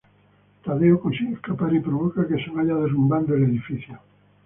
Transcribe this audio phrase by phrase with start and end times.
[0.65, 3.99] Tadeo consigue escapar y provoca que se vaya derrumbando el edificio.